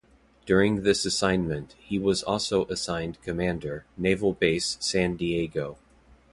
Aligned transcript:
During 0.47 0.81
this 0.81 1.05
assignment 1.05 1.75
he 1.77 1.99
was 1.99 2.23
also 2.23 2.65
assigned 2.65 3.21
Commander, 3.21 3.85
Naval 3.99 4.33
Base 4.33 4.77
San 4.81 5.15
Diego. 5.15 5.77